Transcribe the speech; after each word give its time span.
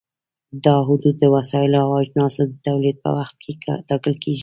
دا 0.65 0.75
حدود 0.87 1.15
د 1.19 1.25
وسایلو 1.35 1.79
او 1.85 1.91
اجناسو 2.03 2.41
د 2.49 2.53
تولید 2.67 2.97
په 3.03 3.09
وخت 3.17 3.35
کې 3.43 3.51
ټاکل 3.89 4.13
کېږي. 4.23 4.39